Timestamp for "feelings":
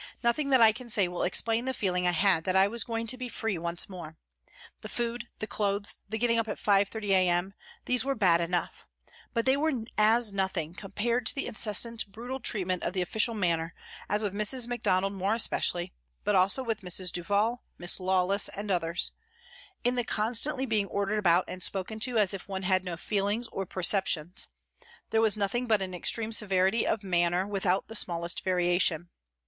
22.97-23.45